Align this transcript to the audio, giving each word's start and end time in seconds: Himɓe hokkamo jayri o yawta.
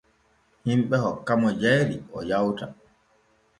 Himɓe 0.65 0.95
hokkamo 1.03 1.47
jayri 1.61 1.97
o 2.17 2.19
yawta. 2.29 2.65